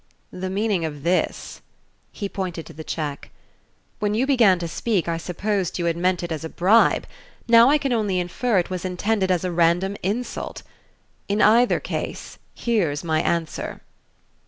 "The 0.33 0.49
meaning 0.49 0.83
of 0.83 1.03
this." 1.03 1.61
He 2.11 2.27
pointed 2.27 2.65
to 2.65 2.73
the 2.73 2.83
check. 2.83 3.29
"When 3.99 4.15
you 4.15 4.25
began 4.25 4.57
to 4.57 4.67
speak 4.67 5.07
I 5.07 5.17
supposed 5.17 5.77
you 5.77 5.85
had 5.85 5.95
meant 5.95 6.23
it 6.23 6.31
as 6.31 6.43
a 6.43 6.49
bribe; 6.49 7.05
now 7.47 7.69
I 7.69 7.77
can 7.77 7.93
only 7.93 8.19
infer 8.19 8.57
it 8.57 8.71
was 8.71 8.83
intended 8.83 9.29
as 9.29 9.43
a 9.43 9.51
random 9.51 9.95
insult. 10.01 10.63
In 11.27 11.39
either 11.39 11.79
case, 11.79 12.39
here's 12.55 13.03
my 13.03 13.21
answer." 13.21 13.81